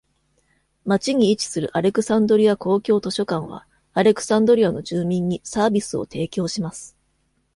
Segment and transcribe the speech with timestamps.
[0.83, 6.97] 町に位置するアレクサンドリア公共図書館は、アレクサンドリアの住民にサービスを提供します。